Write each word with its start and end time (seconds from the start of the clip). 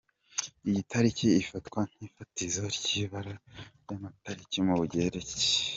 Iyi 0.69 0.81
tariki 0.91 1.27
ifatwa 1.43 1.79
nk’ifatizo 1.93 2.63
ry’ibara 2.77 3.35
ry’amatariki 3.81 4.57
mu 4.65 4.73
Bugereki. 4.79 5.37